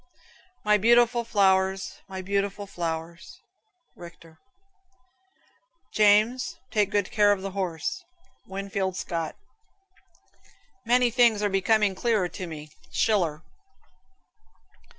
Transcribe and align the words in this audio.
"My 0.65 0.79
beautiful 0.79 1.23
flowers, 1.23 1.99
my 2.07 2.21
lovely 2.21 2.65
flowers." 2.65 3.39
Richter. 3.95 4.39
"James, 5.93 6.57
take 6.71 6.89
good 6.89 7.11
care 7.11 7.31
of 7.31 7.43
the 7.43 7.51
horse." 7.51 8.03
Winfield 8.47 8.95
Scott. 8.97 9.35
"Many 10.87 11.11
things 11.11 11.43
are 11.43 11.49
becoming 11.49 11.93
clearer 11.93 12.27
to 12.29 12.47
me." 12.47 12.71
Schiller. 12.89 13.43